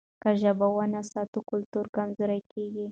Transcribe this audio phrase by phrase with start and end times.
[0.21, 2.79] که ژبه ونه ساتو کلتور کمزوری کېږي.